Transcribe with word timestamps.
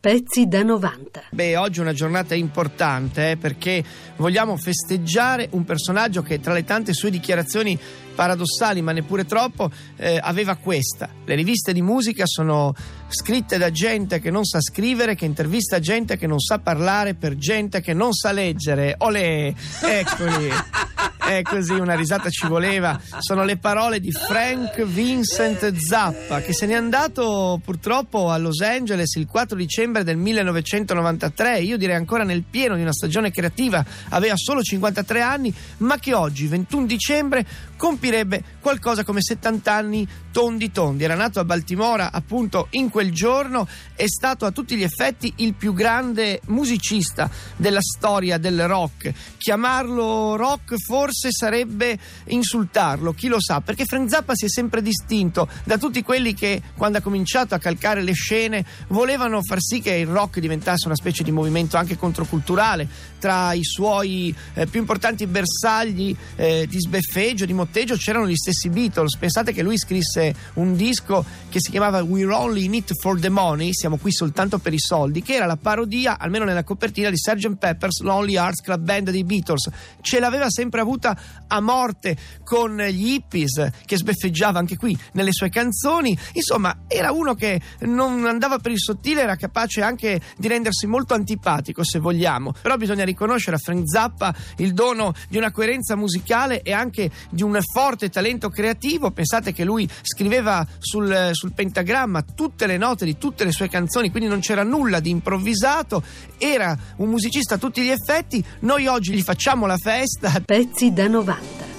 Pezzi 0.00 0.46
da 0.46 0.62
90. 0.62 1.24
Beh, 1.28 1.58
oggi 1.58 1.80
è 1.80 1.82
una 1.82 1.92
giornata 1.92 2.34
importante 2.34 3.32
eh, 3.32 3.36
perché 3.36 3.84
vogliamo 4.16 4.56
festeggiare 4.56 5.48
un 5.50 5.64
personaggio 5.64 6.22
che 6.22 6.40
tra 6.40 6.54
le 6.54 6.64
tante 6.64 6.94
sue 6.94 7.10
dichiarazioni 7.10 7.78
paradossali, 8.14 8.80
ma 8.80 8.92
neppure 8.92 9.26
troppo, 9.26 9.70
eh, 9.96 10.18
aveva 10.18 10.56
questa. 10.56 11.10
Le 11.22 11.34
riviste 11.34 11.74
di 11.74 11.82
musica 11.82 12.24
sono 12.24 12.74
scritte 13.08 13.58
da 13.58 13.70
gente 13.70 14.20
che 14.20 14.30
non 14.30 14.46
sa 14.46 14.62
scrivere, 14.62 15.14
che 15.14 15.26
intervista 15.26 15.78
gente 15.80 16.16
che 16.16 16.26
non 16.26 16.40
sa 16.40 16.58
parlare, 16.60 17.12
per 17.12 17.36
gente 17.36 17.82
che 17.82 17.92
non 17.92 18.14
sa 18.14 18.32
leggere. 18.32 18.94
Olè, 19.00 19.52
eccoli. 19.82 20.48
È 21.30 21.42
così, 21.42 21.74
una 21.74 21.94
risata 21.94 22.28
ci 22.28 22.48
voleva. 22.48 23.00
Sono 23.20 23.44
le 23.44 23.56
parole 23.56 24.00
di 24.00 24.10
Frank 24.10 24.82
Vincent 24.82 25.76
Zappa, 25.76 26.40
che 26.40 26.52
se 26.52 26.66
n'è 26.66 26.74
andato 26.74 27.60
purtroppo 27.64 28.30
a 28.30 28.36
Los 28.36 28.60
Angeles 28.62 29.14
il 29.14 29.28
4 29.28 29.56
dicembre 29.56 30.02
del 30.02 30.16
1993. 30.16 31.60
Io 31.60 31.76
direi 31.76 31.94
ancora 31.94 32.24
nel 32.24 32.42
pieno 32.42 32.74
di 32.74 32.82
una 32.82 32.92
stagione 32.92 33.30
creativa, 33.30 33.84
aveva 34.08 34.34
solo 34.34 34.60
53 34.60 35.20
anni, 35.20 35.54
ma 35.78 36.00
che 36.00 36.14
oggi, 36.14 36.48
21 36.48 36.86
dicembre, 36.86 37.46
compirebbe 37.80 38.44
qualcosa 38.60 39.04
come 39.04 39.22
70 39.22 39.72
anni 39.72 40.06
tondi 40.30 40.70
tondi. 40.70 41.04
Era 41.04 41.14
nato 41.14 41.40
a 41.40 41.44
Baltimora 41.44 42.12
appunto 42.12 42.66
in 42.72 42.90
quel 42.90 43.10
giorno, 43.10 43.66
è 43.94 44.06
stato 44.06 44.44
a 44.44 44.50
tutti 44.50 44.76
gli 44.76 44.82
effetti 44.82 45.32
il 45.36 45.54
più 45.54 45.72
grande 45.72 46.42
musicista 46.48 47.30
della 47.56 47.80
storia 47.80 48.36
del 48.36 48.68
rock. 48.68 49.12
Chiamarlo 49.38 50.36
rock 50.36 50.74
forse 50.78 51.30
sarebbe 51.32 51.98
insultarlo, 52.26 53.14
chi 53.14 53.28
lo 53.28 53.40
sa, 53.40 53.62
perché 53.62 53.86
Frank 53.86 54.10
Zappa 54.10 54.34
si 54.34 54.44
è 54.44 54.48
sempre 54.50 54.82
distinto 54.82 55.48
da 55.64 55.78
tutti 55.78 56.02
quelli 56.02 56.34
che 56.34 56.60
quando 56.76 56.98
ha 56.98 57.00
cominciato 57.00 57.54
a 57.54 57.58
calcare 57.58 58.02
le 58.02 58.12
scene 58.12 58.62
volevano 58.88 59.40
far 59.42 59.62
sì 59.62 59.80
che 59.80 59.94
il 59.94 60.06
rock 60.06 60.38
diventasse 60.38 60.86
una 60.86 60.96
specie 60.96 61.22
di 61.22 61.30
movimento 61.30 61.78
anche 61.78 61.96
controculturale. 61.96 62.86
Tra 63.18 63.54
i 63.54 63.64
suoi 63.64 64.34
eh, 64.52 64.66
più 64.66 64.80
importanti 64.80 65.26
bersagli 65.26 66.14
eh, 66.36 66.66
di 66.68 66.78
sbeffeggio, 66.78 67.46
di 67.46 67.54
motteggio 67.70 67.94
c'erano 67.94 68.26
gli 68.26 68.34
stessi 68.34 68.68
Beatles. 68.68 69.16
Pensate 69.16 69.52
che 69.52 69.62
lui 69.62 69.78
scrisse 69.78 70.34
un 70.54 70.74
disco 70.74 71.24
che 71.48 71.60
si 71.60 71.70
chiamava 71.70 72.02
We're 72.02 72.32
Only 72.32 72.64
in 72.64 72.74
It 72.74 72.92
for 73.00 73.20
the 73.20 73.28
Money, 73.28 73.72
siamo 73.72 73.96
qui 73.96 74.12
soltanto 74.12 74.58
per 74.58 74.74
i 74.74 74.78
soldi, 74.80 75.22
che 75.22 75.34
era 75.34 75.46
la 75.46 75.56
parodia, 75.56 76.18
almeno 76.18 76.44
nella 76.44 76.64
copertina, 76.64 77.10
di 77.10 77.16
Sgt. 77.16 77.56
Pepper's 77.56 78.00
Lonely 78.00 78.34
Hearts 78.34 78.60
Club 78.60 78.82
Band 78.82 79.10
dei 79.10 79.22
Beatles. 79.22 79.70
Ce 80.00 80.18
l'aveva 80.18 80.50
sempre 80.50 80.80
avuta 80.80 81.16
a 81.46 81.60
morte 81.60 82.16
con 82.42 82.76
gli 82.76 83.12
hippies, 83.12 83.70
che 83.84 83.96
sbeffeggiava 83.96 84.58
anche 84.58 84.76
qui 84.76 84.98
nelle 85.12 85.32
sue 85.32 85.48
canzoni. 85.48 86.18
Insomma, 86.32 86.80
era 86.88 87.12
uno 87.12 87.34
che 87.34 87.60
non 87.82 88.26
andava 88.26 88.58
per 88.58 88.72
il 88.72 88.80
sottile, 88.80 89.22
era 89.22 89.36
capace 89.36 89.80
anche 89.80 90.20
di 90.36 90.48
rendersi 90.48 90.88
molto 90.88 91.14
antipatico, 91.14 91.84
se 91.84 92.00
vogliamo. 92.00 92.52
Però 92.60 92.76
bisogna 92.76 93.04
riconoscere 93.04 93.54
a 93.56 93.60
Frank 93.60 93.88
Zappa 93.88 94.34
il 94.56 94.72
dono 94.72 95.14
di 95.28 95.36
una 95.36 95.52
coerenza 95.52 95.94
musicale 95.94 96.62
e 96.62 96.72
anche 96.72 97.10
di 97.30 97.44
un 97.44 97.59
forte 97.62 98.08
talento 98.08 98.48
creativo. 98.48 99.10
Pensate 99.10 99.52
che 99.52 99.64
lui 99.64 99.88
scriveva 100.02 100.66
sul, 100.78 101.30
sul 101.32 101.52
pentagramma 101.52 102.22
tutte 102.22 102.66
le 102.66 102.76
note 102.76 103.04
di 103.04 103.18
tutte 103.18 103.44
le 103.44 103.52
sue 103.52 103.68
canzoni, 103.68 104.10
quindi 104.10 104.28
non 104.28 104.40
c'era 104.40 104.62
nulla 104.62 105.00
di 105.00 105.10
improvvisato. 105.10 106.02
Era 106.38 106.76
un 106.96 107.08
musicista 107.08 107.54
a 107.54 107.58
tutti 107.58 107.82
gli 107.82 107.90
effetti. 107.90 108.44
Noi 108.60 108.86
oggi 108.86 109.12
gli 109.12 109.22
facciamo 109.22 109.66
la 109.66 109.76
festa. 109.76 110.40
Pezzi 110.44 110.92
da 110.92 111.08
90. 111.08 111.78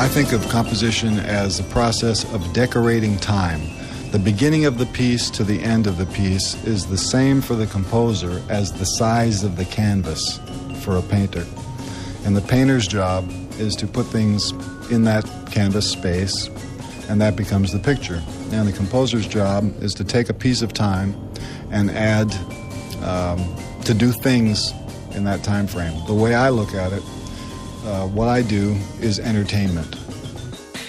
I 0.00 0.06
think 0.06 0.32
of 0.32 0.46
composition 0.48 1.18
as 1.18 1.58
a 1.58 1.64
process 1.64 2.22
of 2.32 2.52
decorating 2.52 3.18
time. 3.18 3.60
The 4.12 4.18
beginning 4.18 4.64
of 4.64 4.78
the 4.78 4.86
piece 4.86 5.28
to 5.30 5.42
the 5.42 5.60
end 5.60 5.86
of 5.88 5.98
the 5.98 6.06
piece 6.06 6.54
is 6.64 6.86
the 6.86 6.96
same 6.96 7.42
for 7.42 7.56
the 7.56 7.66
composer 7.66 8.40
as 8.48 8.72
the 8.72 8.84
size 8.84 9.42
of 9.42 9.56
the 9.56 9.64
canvas 9.64 10.38
for 10.78 10.96
a 10.96 11.02
painter. 11.02 11.44
And 12.24 12.36
the 12.36 12.40
painter's 12.42 12.86
job 12.86 13.30
is 13.58 13.74
to 13.76 13.86
put 13.86 14.06
things 14.06 14.52
in 14.90 15.04
that 15.04 15.24
canvas 15.50 15.90
space, 15.90 16.48
and 17.08 17.20
that 17.20 17.36
becomes 17.36 17.72
the 17.72 17.78
picture. 17.78 18.22
And 18.52 18.68
the 18.68 18.72
composer's 18.72 19.26
job 19.26 19.72
is 19.82 19.94
to 19.94 20.04
take 20.04 20.28
a 20.28 20.34
piece 20.34 20.62
of 20.62 20.72
time 20.72 21.14
and 21.70 21.90
add, 21.90 22.34
um, 23.02 23.44
to 23.84 23.94
do 23.94 24.12
things 24.12 24.72
in 25.14 25.24
that 25.24 25.42
time 25.42 25.66
frame. 25.66 25.94
The 26.06 26.14
way 26.14 26.34
I 26.34 26.50
look 26.50 26.74
at 26.74 26.92
it, 26.92 27.02
uh, 27.84 28.06
what 28.08 28.28
I 28.28 28.42
do 28.42 28.76
is 29.00 29.18
entertainment. 29.18 29.96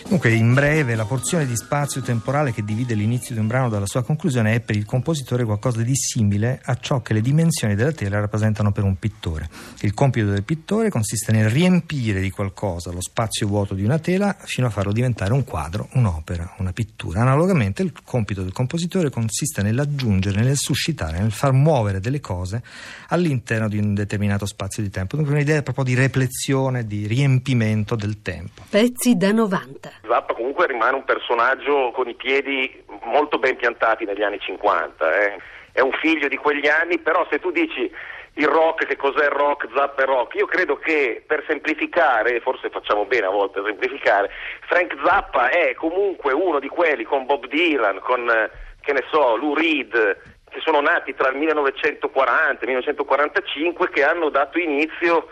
Comunque, 0.09 0.33
in 0.33 0.55
breve, 0.55 0.95
la 0.95 1.05
porzione 1.05 1.45
di 1.45 1.55
spazio 1.55 2.01
temporale 2.01 2.51
che 2.51 2.63
divide 2.63 2.95
l'inizio 2.95 3.35
di 3.35 3.41
un 3.41 3.45
brano 3.45 3.69
dalla 3.69 3.85
sua 3.85 4.01
conclusione 4.01 4.55
è 4.55 4.59
per 4.59 4.75
il 4.75 4.83
compositore 4.83 5.45
qualcosa 5.45 5.83
di 5.83 5.95
simile 5.95 6.59
a 6.63 6.75
ciò 6.79 7.03
che 7.03 7.13
le 7.13 7.21
dimensioni 7.21 7.75
della 7.75 7.91
tela 7.91 8.19
rappresentano 8.19 8.71
per 8.71 8.85
un 8.85 8.97
pittore. 8.97 9.47
Il 9.81 9.93
compito 9.93 10.31
del 10.31 10.41
pittore 10.41 10.89
consiste 10.89 11.31
nel 11.31 11.47
riempire 11.47 12.21
di 12.21 12.31
qualcosa 12.31 12.89
lo 12.91 13.01
spazio 13.01 13.45
vuoto 13.45 13.75
di 13.75 13.83
una 13.83 13.99
tela 13.99 14.35
fino 14.39 14.65
a 14.65 14.71
farlo 14.71 14.91
diventare 14.91 15.31
un 15.31 15.43
quadro, 15.43 15.89
un'opera, 15.93 16.55
una 16.57 16.73
pittura. 16.73 17.21
Analogamente, 17.21 17.83
il 17.83 17.93
compito 18.03 18.41
del 18.41 18.51
compositore 18.51 19.11
consiste 19.11 19.61
nell'aggiungere, 19.61 20.41
nel 20.41 20.57
suscitare, 20.57 21.19
nel 21.19 21.31
far 21.31 21.51
muovere 21.51 21.99
delle 21.99 22.19
cose 22.19 22.63
all'interno 23.09 23.69
di 23.69 23.77
un 23.77 23.93
determinato 23.93 24.47
spazio 24.47 24.81
di 24.81 24.89
tempo. 24.89 25.17
Dunque, 25.17 25.35
un'idea 25.35 25.61
proprio 25.61 25.83
di 25.83 25.93
replezione, 25.93 26.87
di 26.87 27.05
riempimento 27.05 27.95
del 27.95 28.23
tempo. 28.23 28.63
Pezzi 28.67 29.15
da 29.15 29.31
90. 29.31 29.98
Zappa 30.09 30.33
comunque 30.33 30.65
rimane 30.65 30.95
un 30.95 31.05
personaggio 31.05 31.91
con 31.91 32.09
i 32.09 32.15
piedi 32.15 32.83
molto 33.03 33.37
ben 33.37 33.55
piantati 33.55 34.05
negli 34.05 34.23
anni 34.23 34.39
50, 34.39 35.21
eh. 35.21 35.37
è 35.71 35.81
un 35.81 35.91
figlio 35.93 36.27
di 36.27 36.35
quegli 36.35 36.67
anni, 36.67 36.97
però 36.97 37.27
se 37.29 37.39
tu 37.39 37.51
dici 37.51 37.89
il 38.33 38.47
rock, 38.47 38.87
che 38.87 38.95
cos'è 38.95 39.25
il 39.25 39.31
rock, 39.31 39.67
Zappa 39.75 40.01
è 40.01 40.05
rock, 40.05 40.35
io 40.35 40.47
credo 40.47 40.77
che 40.77 41.23
per 41.25 41.43
semplificare, 41.47 42.39
forse 42.39 42.69
facciamo 42.69 43.05
bene 43.05 43.27
a 43.27 43.31
volte 43.31 43.59
a 43.59 43.63
semplificare, 43.65 44.31
Frank 44.67 44.95
Zappa 45.03 45.49
è 45.49 45.75
comunque 45.75 46.33
uno 46.33 46.59
di 46.59 46.67
quelli 46.67 47.03
con 47.03 47.25
Bob 47.25 47.45
Dylan, 47.47 47.99
con 47.99 48.49
che 48.81 48.93
ne 48.93 49.03
so, 49.11 49.35
Lou 49.35 49.53
Reed, 49.53 50.17
che 50.49 50.59
sono 50.61 50.81
nati 50.81 51.13
tra 51.13 51.29
il 51.29 51.37
1940 51.37 52.49
e 52.49 52.63
il 52.63 52.67
1945 52.67 53.89
che 53.89 54.03
hanno 54.03 54.29
dato 54.29 54.57
inizio 54.57 55.27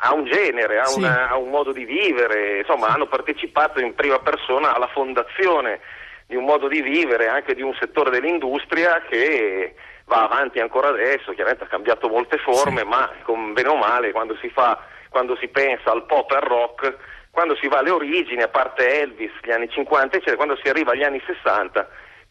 a, 0.00 0.14
un 0.14 0.24
genere, 0.24 0.78
a, 0.78 0.84
Sì. 0.86 0.98
una- 1.00 1.28
a 1.28 1.36
un 1.36 1.50
modo 1.50 1.72
di 1.72 1.84
vivere, 1.84 2.58
insomma 2.60 2.88
hanno 2.88 3.06
partecipato 3.06 3.80
in 3.80 3.94
prima 3.94 4.18
persona 4.20 4.74
alla 4.74 4.88
fondazione 4.88 5.80
di 6.26 6.34
un 6.34 6.44
modo 6.44 6.66
di 6.68 6.80
vivere, 6.80 7.28
anche 7.28 7.54
di 7.54 7.62
un 7.62 7.74
settore 7.78 8.10
dell'industria 8.10 9.02
che 9.08 9.74
va 10.06 10.22
avanti 10.24 10.60
ancora 10.60 10.88
adesso, 10.88 11.32
chiaramente 11.32 11.64
ha 11.64 11.68
cambiato 11.68 12.08
molte 12.08 12.38
forme, 12.38 12.84
ma 12.84 13.10
con 13.22 13.52
bene 13.52 13.68
o 13.68 13.76
male 13.76 14.12
quando 14.12 14.36
si 14.36 14.48
fa, 14.50 14.78
quando 15.08 15.36
si 15.36 15.48
pensa 15.48 15.90
al 15.92 16.04
pop 16.06 16.30
e 16.32 16.36
al 16.36 16.42
rock, 16.42 16.96
quando 17.30 17.54
si 17.56 17.68
va 17.68 17.78
alle 17.78 17.90
origini, 17.90 18.40
a 18.42 18.48
parte 18.48 19.00
Elvis, 19.02 19.30
gli 19.42 19.50
anni 19.50 19.68
50, 19.68 20.16
eccetera, 20.16 20.36
quando 20.36 20.56
si 20.62 20.68
arriva 20.68 20.92
agli 20.92 21.02
anni 21.04 21.20
60, 21.26 21.86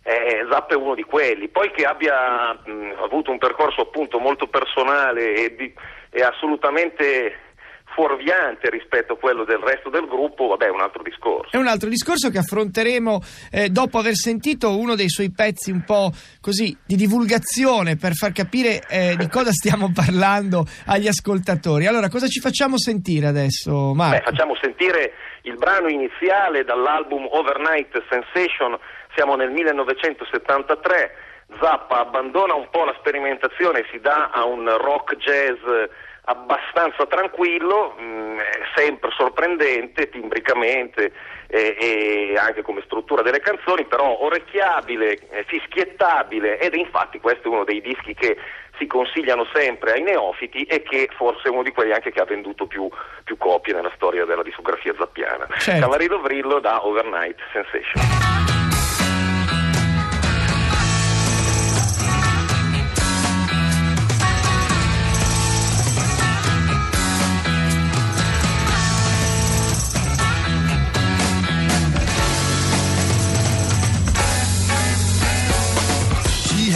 eh, 0.07 0.45
Zappa 0.51 0.75
è 0.75 0.77
uno 0.77 0.93
di 0.93 1.01
quelli. 1.03 1.49
Poi 1.49 1.71
che 1.71 1.83
abbia 1.83 2.53
mh, 2.53 2.93
avuto 3.03 3.31
un 3.31 3.39
percorso 3.39 3.81
appunto 3.81 4.19
molto 4.19 4.45
personale 4.47 5.33
e, 5.33 5.55
di- 5.55 5.73
e 6.11 6.21
assolutamente 6.21 7.39
fuorviante 7.95 8.69
rispetto 8.69 9.13
a 9.13 9.17
quello 9.17 9.45
del 9.45 9.57
resto 9.59 9.89
del 9.89 10.05
gruppo, 10.05 10.47
vabbè, 10.47 10.65
è 10.65 10.69
un 10.69 10.81
altro 10.81 11.01
discorso. 11.01 11.55
È 11.55 11.59
un 11.59 11.67
altro 11.67 11.87
discorso 11.89 12.29
che 12.29 12.37
affronteremo 12.39 13.21
eh, 13.51 13.69
dopo 13.69 13.97
aver 13.97 14.15
sentito 14.15 14.77
uno 14.77 14.95
dei 14.95 15.09
suoi 15.09 15.31
pezzi 15.31 15.71
un 15.71 15.83
po' 15.85 16.11
così 16.41 16.77
di 16.85 16.95
divulgazione 16.97 17.95
per 17.95 18.13
far 18.13 18.31
capire 18.33 18.81
eh, 18.89 19.15
di 19.17 19.27
cosa 19.29 19.51
stiamo 19.51 19.91
parlando 19.95 20.65
agli 20.87 21.07
ascoltatori. 21.07 21.87
Allora, 21.87 22.09
cosa 22.09 22.27
ci 22.27 22.41
facciamo 22.41 22.77
sentire 22.77 23.27
adesso, 23.27 23.91
Beh, 23.91 23.95
Marco? 23.95 24.29
facciamo 24.29 24.55
sentire 24.61 25.13
il 25.43 25.55
brano 25.55 25.87
iniziale 25.87 26.63
dall'album 26.65 27.25
Overnight 27.31 28.03
Sensation, 28.09 28.77
siamo 29.15 29.35
nel 29.35 29.49
1973, 29.49 31.15
Zappa 31.59 31.99
abbandona 31.99 32.53
un 32.53 32.69
po' 32.69 32.83
la 32.83 32.95
sperimentazione, 32.99 33.85
si 33.91 33.99
dà 33.99 34.29
a 34.33 34.45
un 34.45 34.69
rock 34.77 35.15
jazz 35.15 35.59
abbastanza 36.25 37.05
tranquillo, 37.05 37.91
mh, 37.91 38.39
sempre 38.75 39.11
sorprendente 39.15 40.09
timbricamente 40.09 41.11
e, 41.47 41.77
e 41.79 42.37
anche 42.37 42.61
come 42.61 42.81
struttura 42.85 43.21
delle 43.21 43.39
canzoni, 43.39 43.85
però 43.85 44.23
orecchiabile, 44.23 45.19
eh, 45.29 45.43
fischiettabile 45.45 46.59
ed 46.59 46.73
infatti 46.73 47.19
questo 47.19 47.47
è 47.47 47.51
uno 47.51 47.63
dei 47.63 47.81
dischi 47.81 48.15
che 48.15 48.37
si 48.77 48.87
consigliano 48.87 49.45
sempre 49.53 49.93
ai 49.93 50.01
neofiti 50.01 50.63
e 50.63 50.81
che 50.81 51.09
forse 51.15 51.43
è 51.43 51.49
uno 51.49 51.63
di 51.63 51.71
quelli 51.71 51.93
anche 51.93 52.11
che 52.11 52.19
ha 52.19 52.25
venduto 52.25 52.65
più, 52.65 52.89
più 53.23 53.37
copie 53.37 53.73
nella 53.73 53.91
storia 53.95 54.25
della 54.25 54.43
discografia 54.43 54.93
zappiana. 54.97 55.47
Certo. 55.57 55.79
Camarino 55.79 56.19
Brillo 56.19 56.59
da 56.59 56.85
Overnight 56.85 57.39
Sensation. 57.53 58.54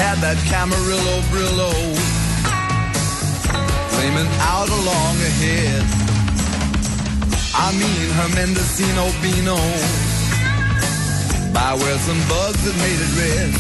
Had 0.10 0.26
that 0.26 0.42
Camarillo 0.50 1.18
Brillo 1.30 1.70
flaming 3.94 4.32
out 4.42 4.66
along 4.66 5.16
ahead. 5.22 5.86
I 7.54 7.70
mean 7.78 8.10
her 8.18 8.30
Mendocino 8.34 9.06
Beano 9.22 9.62
by 11.54 11.78
where 11.78 12.00
some 12.10 12.22
bugs 12.26 12.62
had 12.66 12.78
made 12.82 13.00
it 13.06 13.14
red. 13.22 13.52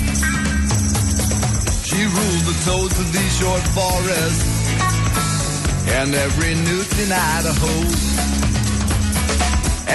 She 1.86 2.02
ruled 2.18 2.44
the 2.50 2.58
toads 2.66 2.98
of 2.98 3.08
these 3.14 3.34
short 3.38 3.62
forests 3.78 4.74
and 6.02 6.16
every 6.16 6.58
newt 6.66 6.90
in 6.98 7.14
Idaho 7.14 7.76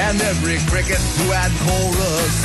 and 0.06 0.22
every 0.22 0.62
cricket 0.70 1.02
who 1.18 1.34
had 1.34 1.50
chorus 1.66 2.36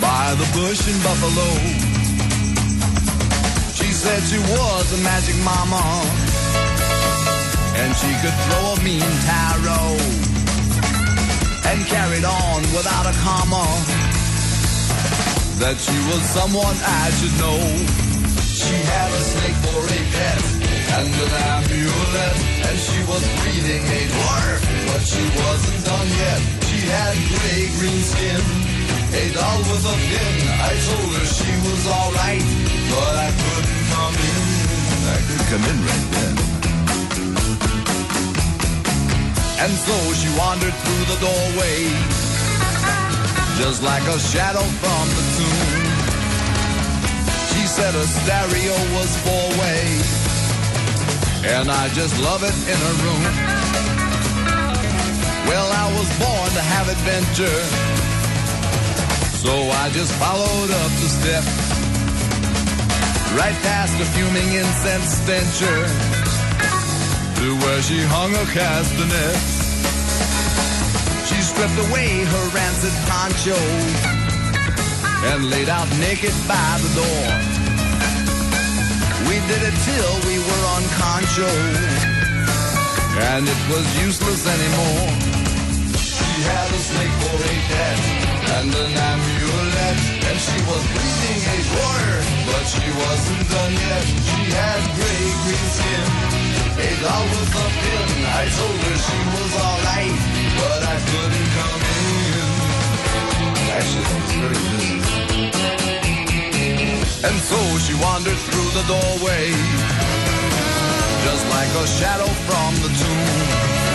by 0.00 0.32
the 0.40 0.48
bush 0.56 0.88
in 0.88 0.96
Buffalo. 1.04 1.89
Said 4.00 4.22
she 4.32 4.38
was 4.38 4.86
a 4.96 5.00
magic 5.04 5.36
mama. 5.44 5.84
And 7.76 7.92
she 8.00 8.08
could 8.24 8.32
throw 8.48 8.72
a 8.72 8.76
mean 8.80 9.12
tarot. 9.28 9.92
And 11.68 11.84
carried 11.84 12.24
on 12.24 12.62
without 12.72 13.04
a 13.04 13.14
comma. 13.20 13.60
That 15.60 15.76
she 15.76 15.92
was 16.08 16.22
someone 16.32 16.76
I 16.80 17.12
should 17.20 17.36
know. 17.44 17.60
She 18.40 18.72
had 18.88 19.10
a 19.12 19.20
snake 19.20 19.58
for 19.68 19.84
a 19.84 20.00
pet 20.16 20.42
and 20.96 21.08
an 21.20 21.32
amulet, 21.52 22.36
and 22.72 22.76
she 22.80 23.04
was 23.04 23.20
breeding 23.44 23.84
a 23.84 24.02
dwarf, 24.16 24.60
but 24.88 25.02
she 25.04 25.24
wasn't 25.44 25.84
done 25.84 26.08
yet. 26.08 26.40
She 26.72 26.80
had 26.88 27.14
gray 27.28 27.68
green 27.76 28.00
skin, 28.00 28.69
a 29.12 29.32
doll 29.34 29.58
with 29.70 29.84
a 29.84 29.96
pin. 30.08 30.36
I 30.70 30.72
told 30.86 31.10
her 31.18 31.26
she 31.26 31.52
was 31.66 31.82
alright, 31.86 32.46
but 32.90 33.14
I 33.26 33.30
couldn't 33.42 33.82
come 33.90 34.16
in. 34.30 34.42
I 35.14 35.18
could 35.26 35.44
come 35.50 35.64
in 35.70 35.78
right 35.88 36.06
then. 36.14 36.34
And 39.60 39.72
so 39.76 39.96
she 40.14 40.28
wandered 40.38 40.72
through 40.72 41.04
the 41.12 41.18
doorway, 41.20 41.78
just 43.60 43.82
like 43.82 44.04
a 44.08 44.18
shadow 44.18 44.64
from 44.80 45.04
the 45.16 45.24
tomb. 45.36 45.90
She 47.50 47.66
said 47.66 47.94
a 47.94 48.06
stereo 48.06 48.76
was 48.96 49.10
four 49.26 49.48
way, 49.60 49.84
and 51.44 51.70
I 51.70 51.88
just 51.92 52.16
love 52.22 52.42
it 52.42 52.56
in 52.72 52.78
a 52.78 52.92
room. 53.04 53.24
Well, 55.50 55.68
I 55.68 55.86
was 55.98 56.08
born 56.16 56.48
to 56.56 56.62
have 56.62 56.88
adventure, 56.88 57.60
so 59.40 59.56
I 59.72 59.88
just 59.96 60.12
followed 60.20 60.68
up 60.68 60.92
the 61.00 61.08
steps, 61.08 61.48
right 63.40 63.56
past 63.64 63.96
the 63.96 64.04
fuming 64.12 64.52
incense 64.52 65.16
stencher 65.16 65.80
to 67.40 67.46
where 67.64 67.80
she 67.80 68.04
hung 68.04 68.36
her 68.36 68.48
castanets. 68.52 69.48
She 71.24 71.40
stripped 71.40 71.78
away 71.88 72.20
her 72.20 72.44
rancid 72.52 72.92
poncho 73.08 73.56
and 75.32 75.48
laid 75.48 75.70
out 75.70 75.88
naked 75.96 76.36
by 76.44 76.70
the 76.84 76.90
door. 77.00 77.24
We 79.24 79.40
did 79.48 79.62
it 79.64 79.76
till 79.88 80.12
we 80.28 80.36
were 80.36 80.64
on 80.76 80.84
concho, 81.00 81.52
and 83.32 83.48
it 83.48 83.60
was 83.72 83.84
useless 84.04 84.44
anymore. 84.44 85.08
She 85.96 86.28
had 86.44 86.68
a 86.68 86.80
snake 86.92 87.14
for 87.24 87.36
a 87.40 87.56
pet 87.72 88.19
and 88.56 88.74
an 88.74 88.92
amulet, 89.10 89.98
and 90.28 90.38
she 90.46 90.58
was 90.66 90.82
breathing 90.92 91.42
a 91.54 91.58
water, 91.78 92.16
but 92.48 92.64
she 92.72 92.86
wasn't 93.02 93.44
done 93.54 93.74
yet. 93.88 94.04
She 94.30 94.42
had 94.50 94.82
gray 94.98 95.24
green 95.42 95.66
skin, 95.76 96.06
a 96.82 96.88
doll 97.02 97.26
with 97.30 97.60
a 97.64 97.66
pin. 97.80 98.08
I 98.40 98.44
told 98.58 98.78
her 98.86 98.96
she 99.06 99.18
was 99.34 99.52
alright, 99.66 100.18
but 100.58 100.80
I 100.94 100.96
couldn't 101.10 101.50
come 101.58 101.82
in. 101.98 102.10
Actually, 103.76 104.06
was 104.18 104.32
very 104.42 104.60
busy. 104.70 104.96
And 107.28 107.36
so 107.50 107.60
she 107.84 107.94
wandered 108.02 108.40
through 108.48 108.70
the 108.78 108.84
doorway, 108.90 109.46
just 111.26 111.44
like 111.54 111.72
a 111.82 111.86
shadow 111.98 112.30
from 112.48 112.70
the 112.84 112.90
tomb. 113.00 113.90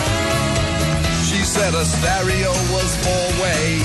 She 1.28 1.42
said 1.42 1.74
a 1.74 1.84
stereo 1.84 2.52
was 2.72 2.90
four 3.04 3.26
way, 3.42 3.82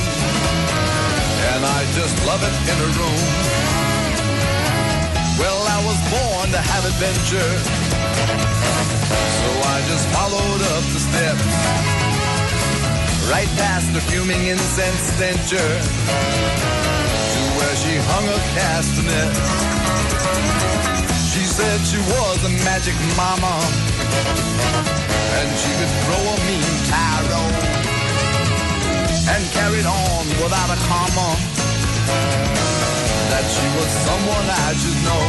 and 1.53 1.61
I 1.65 1.85
just 1.93 2.15
love 2.25 2.41
it 2.41 2.55
in 2.71 2.77
a 2.81 2.89
room. 2.97 3.23
Well, 5.39 5.61
I 5.65 5.79
was 5.85 5.99
born 6.13 6.51
to 6.51 6.61
have 6.61 6.83
adventure, 6.85 7.51
so 9.41 9.49
I 9.73 9.77
just 9.89 10.05
followed 10.13 10.61
up 10.73 10.83
the 10.93 11.01
steps, 11.01 11.45
right 13.29 13.49
past 13.57 13.93
the 13.93 14.01
fuming 14.01 14.43
incense 14.45 15.01
stencher, 15.13 15.69
to 17.33 17.41
where 17.57 17.75
she 17.81 17.93
hung 18.11 18.25
her 18.29 18.43
castanet. 18.53 19.31
She 21.31 21.43
said 21.45 21.79
she 21.89 21.97
was 21.97 22.37
a 22.45 22.51
magic 22.65 22.95
mama, 23.17 23.55
and 25.41 25.47
she 25.57 25.71
could 25.79 25.93
throw 26.05 26.21
a 26.21 26.37
mean 26.45 26.69
tarot, 26.91 27.60
and 29.33 29.43
carried 29.51 29.85
on 29.85 30.27
without 30.43 30.69
a 30.75 30.79
comma, 30.91 31.29
that 33.31 33.45
she 33.47 33.65
was 33.79 33.89
someone 34.03 34.47
I 34.51 34.69
should 34.75 34.99
know. 35.07 35.23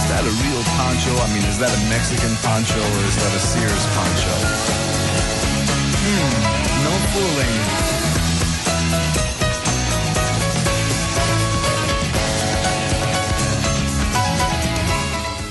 Is 0.00 0.06
that 0.08 0.24
a 0.24 0.32
real 0.32 0.62
poncho? 0.80 1.12
I 1.12 1.28
mean, 1.34 1.44
is 1.44 1.58
that 1.58 1.68
a 1.68 1.80
Mexican 1.92 2.32
poncho 2.40 2.80
or 2.80 3.02
is 3.04 3.16
that 3.20 3.32
a 3.36 3.42
Sears 3.52 3.84
poncho? 3.92 4.34
Hmm, 6.00 6.32
no 6.88 6.92
fooling. 7.12 7.97